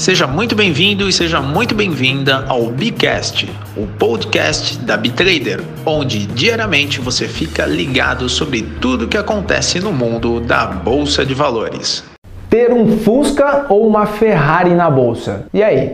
Seja 0.00 0.26
muito 0.26 0.56
bem-vindo 0.56 1.06
e 1.10 1.12
seja 1.12 1.42
muito 1.42 1.74
bem-vinda 1.74 2.46
ao 2.48 2.70
Bicast, 2.70 3.46
o 3.76 3.86
podcast 3.86 4.78
da 4.78 4.96
Bitrader, 4.96 5.62
onde 5.84 6.24
diariamente 6.24 7.02
você 7.02 7.28
fica 7.28 7.66
ligado 7.66 8.26
sobre 8.26 8.62
tudo 8.62 9.06
que 9.06 9.18
acontece 9.18 9.78
no 9.78 9.92
mundo 9.92 10.40
da 10.40 10.64
bolsa 10.64 11.26
de 11.26 11.34
valores. 11.34 12.02
Ter 12.48 12.72
um 12.72 12.96
Fusca 12.96 13.66
ou 13.68 13.86
uma 13.86 14.06
Ferrari 14.06 14.70
na 14.70 14.90
bolsa? 14.90 15.44
E 15.52 15.62
aí? 15.62 15.92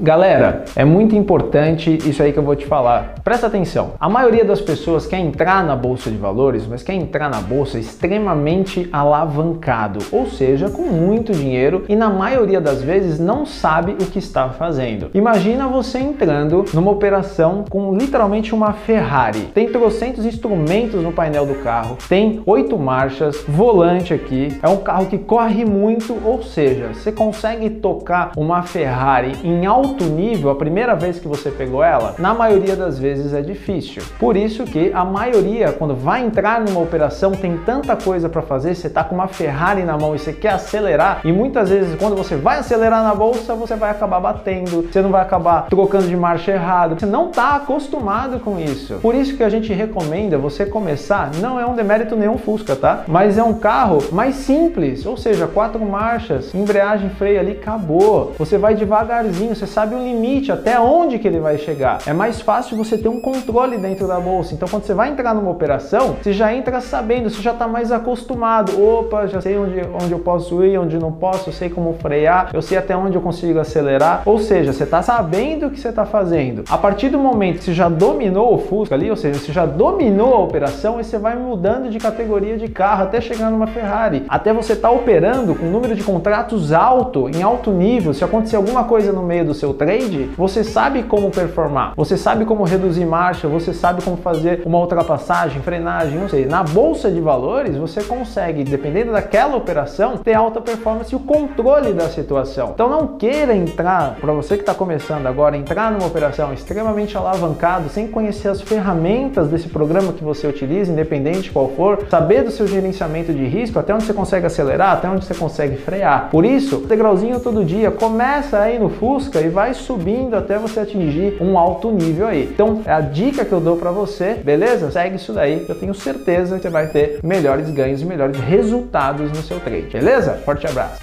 Galera, 0.00 0.64
é 0.76 0.84
muito 0.84 1.16
importante 1.16 1.98
isso 2.08 2.22
aí 2.22 2.32
que 2.32 2.38
eu 2.38 2.42
vou 2.44 2.54
te 2.54 2.64
falar. 2.64 3.16
Presta 3.24 3.48
atenção. 3.48 3.94
A 3.98 4.08
maioria 4.08 4.44
das 4.44 4.60
pessoas 4.60 5.06
quer 5.06 5.18
entrar 5.18 5.64
na 5.64 5.74
bolsa 5.74 6.08
de 6.08 6.16
valores, 6.16 6.68
mas 6.68 6.84
quer 6.84 6.94
entrar 6.94 7.28
na 7.28 7.40
bolsa 7.40 7.80
extremamente 7.80 8.88
alavancado, 8.92 9.98
ou 10.12 10.26
seja, 10.26 10.70
com 10.70 10.82
muito 10.82 11.32
dinheiro 11.32 11.84
e 11.88 11.96
na 11.96 12.08
maioria 12.08 12.60
das 12.60 12.80
vezes 12.80 13.18
não 13.18 13.44
sabe 13.44 13.96
o 14.00 14.06
que 14.06 14.20
está 14.20 14.50
fazendo. 14.50 15.10
Imagina 15.14 15.66
você 15.66 15.98
entrando 15.98 16.64
numa 16.72 16.92
operação 16.92 17.64
com 17.68 17.92
literalmente 17.92 18.54
uma 18.54 18.72
Ferrari. 18.72 19.48
Tem 19.52 19.68
trocentos 19.68 20.24
instrumentos 20.24 21.02
no 21.02 21.10
painel 21.10 21.44
do 21.44 21.56
carro, 21.56 21.98
tem 22.08 22.40
oito 22.46 22.78
marchas, 22.78 23.42
volante 23.48 24.14
aqui, 24.14 24.56
é 24.62 24.68
um 24.68 24.76
carro 24.76 25.06
que 25.06 25.18
corre 25.18 25.64
muito, 25.64 26.16
ou 26.24 26.40
seja, 26.40 26.90
você 26.94 27.10
consegue 27.10 27.68
tocar 27.68 28.30
uma 28.36 28.62
Ferrari 28.62 29.32
em 29.42 29.66
alto 29.66 29.87
alto 29.88 30.04
nível 30.04 30.50
a 30.50 30.54
primeira 30.54 30.94
vez 30.94 31.18
que 31.18 31.26
você 31.26 31.50
pegou 31.50 31.82
ela, 31.82 32.14
na 32.18 32.34
maioria 32.34 32.76
das 32.76 32.98
vezes 32.98 33.32
é 33.32 33.40
difícil. 33.40 34.02
Por 34.18 34.36
isso 34.36 34.64
que 34.64 34.92
a 34.92 35.04
maioria, 35.04 35.72
quando 35.72 35.94
vai 35.94 36.22
entrar 36.22 36.60
numa 36.60 36.80
operação, 36.80 37.32
tem 37.32 37.56
tanta 37.58 37.96
coisa 37.96 38.28
para 38.28 38.42
fazer, 38.42 38.74
você 38.74 38.90
tá 38.90 39.02
com 39.02 39.14
uma 39.14 39.28
Ferrari 39.28 39.82
na 39.84 39.96
mão 39.96 40.14
e 40.14 40.18
você 40.18 40.32
quer 40.32 40.50
acelerar, 40.50 41.20
e 41.24 41.32
muitas 41.32 41.70
vezes 41.70 41.96
quando 41.96 42.16
você 42.16 42.36
vai 42.36 42.58
acelerar 42.58 43.02
na 43.02 43.14
bolsa, 43.14 43.54
você 43.54 43.76
vai 43.76 43.90
acabar 43.90 44.20
batendo, 44.20 44.82
você 44.82 45.00
não 45.00 45.10
vai 45.10 45.22
acabar 45.22 45.66
trocando 45.68 46.06
de 46.06 46.16
marcha 46.16 46.52
errado, 46.52 46.98
você 46.98 47.06
não 47.06 47.30
tá 47.30 47.56
acostumado 47.56 48.40
com 48.40 48.58
isso. 48.58 48.98
Por 49.00 49.14
isso 49.14 49.36
que 49.36 49.42
a 49.42 49.48
gente 49.48 49.72
recomenda 49.72 50.36
você 50.36 50.66
começar, 50.66 51.30
não 51.40 51.58
é 51.58 51.64
um 51.64 51.74
demérito 51.74 52.14
nenhum 52.14 52.36
Fusca, 52.36 52.76
tá? 52.76 53.04
Mas 53.06 53.38
é 53.38 53.42
um 53.42 53.54
carro 53.54 53.98
mais 54.12 54.34
simples, 54.36 55.06
ou 55.06 55.16
seja, 55.16 55.46
quatro 55.46 55.84
marchas, 55.84 56.54
embreagem, 56.54 57.08
freio 57.10 57.40
ali, 57.40 57.52
acabou. 57.52 58.34
Você 58.38 58.58
vai 58.58 58.74
devagarzinho, 58.74 59.54
você 59.54 59.66
sabe 59.78 59.94
o 59.94 60.02
limite, 60.02 60.50
até 60.50 60.80
onde 60.80 61.20
que 61.20 61.28
ele 61.28 61.38
vai 61.38 61.56
chegar. 61.56 61.98
É 62.04 62.12
mais 62.12 62.40
fácil 62.40 62.76
você 62.76 62.98
ter 62.98 63.08
um 63.08 63.20
controle 63.20 63.78
dentro 63.78 64.08
da 64.08 64.18
bolsa. 64.18 64.52
Então, 64.52 64.66
quando 64.66 64.82
você 64.82 64.92
vai 64.92 65.08
entrar 65.08 65.32
numa 65.32 65.52
operação, 65.52 66.16
você 66.20 66.32
já 66.32 66.52
entra 66.52 66.80
sabendo, 66.80 67.30
você 67.30 67.40
já 67.40 67.52
está 67.52 67.68
mais 67.68 67.92
acostumado. 67.92 68.72
Opa, 68.82 69.28
já 69.28 69.40
sei 69.40 69.56
onde, 69.56 69.80
onde 69.94 70.10
eu 70.10 70.18
posso 70.18 70.64
ir, 70.64 70.76
onde 70.78 70.98
não 70.98 71.12
posso, 71.12 71.50
eu 71.50 71.52
sei 71.52 71.70
como 71.70 71.92
frear, 71.92 72.50
eu 72.52 72.60
sei 72.60 72.76
até 72.76 72.96
onde 72.96 73.14
eu 73.14 73.22
consigo 73.22 73.60
acelerar. 73.60 74.22
Ou 74.26 74.40
seja, 74.40 74.72
você 74.72 74.82
está 74.82 75.00
sabendo 75.00 75.68
o 75.68 75.70
que 75.70 75.78
você 75.78 75.90
está 75.90 76.04
fazendo. 76.04 76.64
A 76.68 76.76
partir 76.76 77.10
do 77.10 77.18
momento 77.20 77.58
que 77.58 77.64
você 77.66 77.72
já 77.72 77.88
dominou 77.88 78.54
o 78.54 78.58
Fusca 78.58 78.96
ali, 78.96 79.08
ou 79.08 79.16
seja, 79.16 79.38
você 79.38 79.52
já 79.52 79.64
dominou 79.64 80.34
a 80.34 80.40
operação, 80.40 80.98
e 80.98 81.04
você 81.04 81.18
vai 81.18 81.36
mudando 81.36 81.88
de 81.88 82.00
categoria 82.00 82.58
de 82.58 82.66
carro 82.66 83.04
até 83.04 83.20
chegar 83.20 83.48
numa 83.48 83.68
Ferrari. 83.68 84.24
Até 84.28 84.52
você 84.52 84.72
estar 84.72 84.88
tá 84.88 84.94
operando 84.94 85.54
com 85.54 85.66
um 85.66 85.70
número 85.70 85.94
de 85.94 86.02
contratos 86.02 86.72
alto, 86.72 87.28
em 87.28 87.44
alto 87.44 87.70
nível. 87.70 88.12
Se 88.12 88.24
acontecer 88.24 88.56
alguma 88.56 88.82
coisa 88.82 89.12
no 89.12 89.22
meio 89.22 89.44
do 89.44 89.54
seu 89.54 89.67
seu 89.68 89.74
trade, 89.74 90.30
você 90.36 90.64
sabe 90.64 91.02
como 91.02 91.30
performar, 91.30 91.92
você 91.96 92.16
sabe 92.16 92.44
como 92.44 92.64
reduzir 92.64 93.04
marcha, 93.04 93.48
você 93.48 93.72
sabe 93.72 94.02
como 94.02 94.16
fazer 94.16 94.62
uma 94.64 94.78
ultrapassagem, 94.78 95.60
frenagem, 95.62 96.18
não 96.18 96.28
sei. 96.28 96.46
Na 96.46 96.62
bolsa 96.62 97.10
de 97.10 97.20
valores, 97.20 97.76
você 97.76 98.02
consegue, 98.02 98.64
dependendo 98.64 99.12
daquela 99.12 99.56
operação, 99.56 100.16
ter 100.16 100.34
alta 100.34 100.60
performance 100.60 101.12
e 101.12 101.16
o 101.16 101.20
controle 101.20 101.92
da 101.92 102.08
situação. 102.08 102.70
Então 102.74 102.88
não 102.88 103.18
queira 103.18 103.54
entrar, 103.54 104.16
para 104.20 104.32
você 104.32 104.56
que 104.56 104.62
está 104.62 104.74
começando 104.74 105.26
agora, 105.26 105.56
entrar 105.56 105.92
numa 105.92 106.06
operação 106.06 106.52
extremamente 106.52 107.16
alavancado, 107.16 107.88
sem 107.88 108.08
conhecer 108.08 108.48
as 108.48 108.60
ferramentas 108.60 109.48
desse 109.48 109.68
programa 109.68 110.12
que 110.12 110.24
você 110.24 110.46
utiliza, 110.46 110.92
independente 110.92 111.50
qual 111.50 111.68
for, 111.70 112.06
saber 112.08 112.42
do 112.42 112.50
seu 112.50 112.66
gerenciamento 112.66 113.32
de 113.32 113.44
risco, 113.44 113.78
até 113.78 113.94
onde 113.94 114.04
você 114.04 114.14
consegue 114.14 114.46
acelerar, 114.46 114.92
até 114.92 115.08
onde 115.08 115.24
você 115.24 115.34
consegue 115.34 115.76
frear. 115.76 116.28
Por 116.30 116.44
isso, 116.44 116.78
degrauzinho 116.78 117.40
todo 117.40 117.64
dia, 117.64 117.90
começa 117.90 118.58
aí 118.58 118.78
no 118.78 118.88
Fusca 118.88 119.40
e 119.40 119.48
vai 119.58 119.74
subindo 119.74 120.36
até 120.36 120.56
você 120.56 120.78
atingir 120.78 121.36
um 121.42 121.58
alto 121.58 121.90
nível 121.90 122.28
aí. 122.28 122.44
Então, 122.44 122.80
é 122.86 122.92
a 122.92 123.00
dica 123.00 123.44
que 123.44 123.50
eu 123.50 123.60
dou 123.60 123.76
para 123.76 123.90
você, 123.90 124.34
beleza? 124.34 124.88
Segue 124.88 125.16
isso 125.16 125.32
daí, 125.32 125.66
eu 125.68 125.74
tenho 125.74 125.92
certeza 125.92 126.54
que 126.54 126.62
você 126.62 126.70
vai 126.70 126.86
ter 126.86 127.18
melhores 127.24 127.68
ganhos 127.68 128.00
e 128.00 128.04
melhores 128.04 128.38
resultados 128.38 129.32
no 129.32 129.42
seu 129.42 129.58
trade, 129.58 129.88
beleza? 129.88 130.34
Forte 130.44 130.64
abraço. 130.64 131.00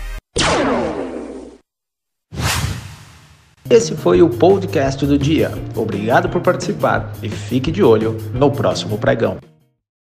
Esse 3.69 3.93
foi 3.93 4.21
o 4.21 4.29
podcast 4.29 5.05
do 5.05 5.17
dia. 5.17 5.51
Obrigado 5.75 6.29
por 6.29 6.39
participar 6.39 7.11
e 7.21 7.27
fique 7.27 7.69
de 7.69 7.83
olho 7.83 8.15
no 8.33 8.49
próximo 8.49 8.97
pregão. 8.97 9.37